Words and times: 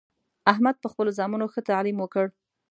احمد 0.51 0.75
په 0.79 0.87
خپلو 0.91 1.11
زامنو 1.17 1.51
ښه 1.53 1.61
تعلیم 1.69 1.97
وکړ 1.99 2.25